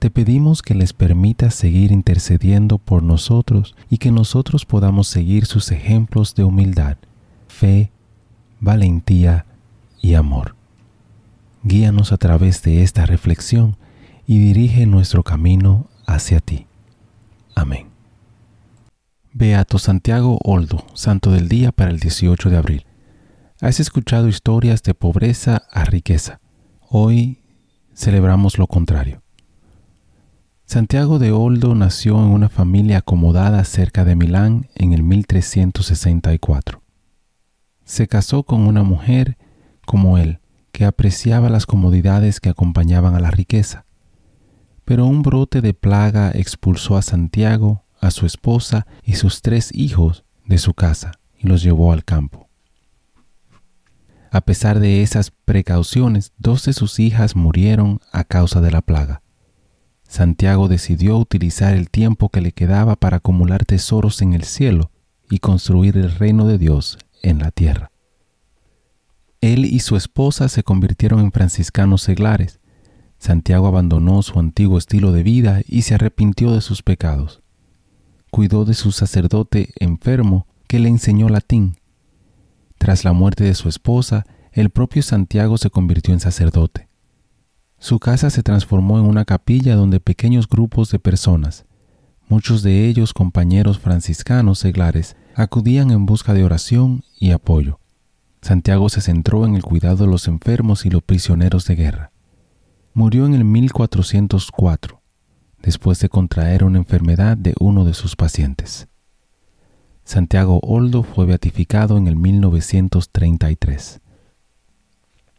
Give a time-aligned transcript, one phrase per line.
[0.00, 5.70] te pedimos que les permitas seguir intercediendo por nosotros y que nosotros podamos seguir sus
[5.70, 6.96] ejemplos de humildad,
[7.48, 7.92] fe,
[8.60, 9.44] valentía
[10.00, 10.56] y amor.
[11.64, 13.76] Guíanos a través de esta reflexión
[14.26, 16.66] y dirige nuestro camino hacia ti.
[17.54, 17.88] Amén.
[19.34, 22.86] Beato Santiago Oldo, Santo del Día para el 18 de abril.
[23.60, 26.40] Has escuchado historias de pobreza a riqueza.
[26.88, 27.42] Hoy
[27.94, 29.20] celebramos lo contrario.
[30.70, 36.80] Santiago de Oldo nació en una familia acomodada cerca de Milán en el 1364.
[37.82, 39.36] Se casó con una mujer
[39.84, 40.38] como él,
[40.70, 43.84] que apreciaba las comodidades que acompañaban a la riqueza.
[44.84, 50.24] Pero un brote de plaga expulsó a Santiago, a su esposa y sus tres hijos
[50.46, 52.48] de su casa y los llevó al campo.
[54.30, 59.20] A pesar de esas precauciones, dos de sus hijas murieron a causa de la plaga.
[60.10, 64.90] Santiago decidió utilizar el tiempo que le quedaba para acumular tesoros en el cielo
[65.30, 67.92] y construir el reino de Dios en la tierra.
[69.40, 72.58] Él y su esposa se convirtieron en franciscanos seglares.
[73.18, 77.40] Santiago abandonó su antiguo estilo de vida y se arrepintió de sus pecados.
[78.32, 81.76] Cuidó de su sacerdote enfermo que le enseñó latín.
[82.78, 86.89] Tras la muerte de su esposa, el propio Santiago se convirtió en sacerdote.
[87.80, 91.64] Su casa se transformó en una capilla donde pequeños grupos de personas,
[92.28, 97.80] muchos de ellos compañeros franciscanos seglares, acudían en busca de oración y apoyo.
[98.42, 102.12] Santiago se centró en el cuidado de los enfermos y los prisioneros de guerra.
[102.92, 105.00] Murió en el 1404,
[105.62, 108.88] después de contraer una enfermedad de uno de sus pacientes.
[110.04, 114.00] Santiago Oldo fue beatificado en el 1933.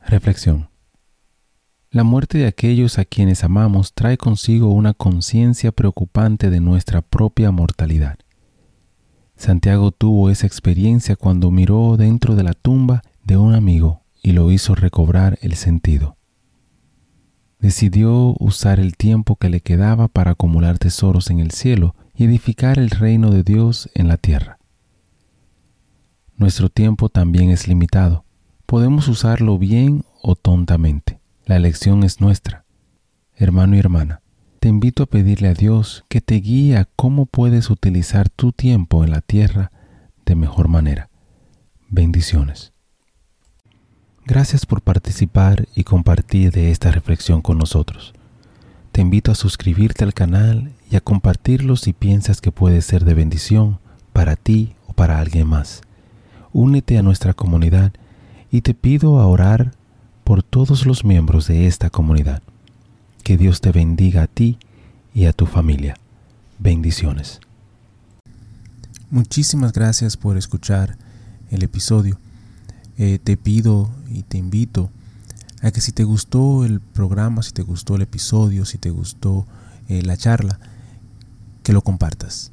[0.00, 0.73] Reflexión.
[1.94, 7.52] La muerte de aquellos a quienes amamos trae consigo una conciencia preocupante de nuestra propia
[7.52, 8.18] mortalidad.
[9.36, 14.50] Santiago tuvo esa experiencia cuando miró dentro de la tumba de un amigo y lo
[14.50, 16.16] hizo recobrar el sentido.
[17.60, 22.80] Decidió usar el tiempo que le quedaba para acumular tesoros en el cielo y edificar
[22.80, 24.58] el reino de Dios en la tierra.
[26.36, 28.24] Nuestro tiempo también es limitado.
[28.66, 31.03] Podemos usarlo bien o tontamente.
[31.46, 32.64] La elección es nuestra.
[33.36, 34.22] Hermano y hermana,
[34.60, 39.04] te invito a pedirle a Dios que te guíe a cómo puedes utilizar tu tiempo
[39.04, 39.70] en la tierra
[40.24, 41.10] de mejor manera.
[41.90, 42.72] Bendiciones.
[44.24, 48.14] Gracias por participar y compartir de esta reflexión con nosotros.
[48.90, 53.12] Te invito a suscribirte al canal y a compartirlo si piensas que puede ser de
[53.12, 53.80] bendición
[54.14, 55.82] para ti o para alguien más.
[56.54, 57.92] Únete a nuestra comunidad
[58.50, 59.72] y te pido a orar
[60.24, 62.42] por todos los miembros de esta comunidad.
[63.22, 64.58] Que Dios te bendiga a ti
[65.14, 65.96] y a tu familia.
[66.58, 67.40] Bendiciones.
[69.10, 70.96] Muchísimas gracias por escuchar
[71.50, 72.18] el episodio.
[72.96, 74.90] Eh, te pido y te invito
[75.62, 79.46] a que si te gustó el programa, si te gustó el episodio, si te gustó
[79.88, 80.58] eh, la charla,
[81.62, 82.50] que lo compartas.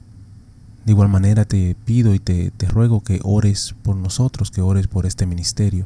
[0.86, 4.88] De igual manera te pido y te, te ruego que ores por nosotros, que ores
[4.88, 5.86] por este ministerio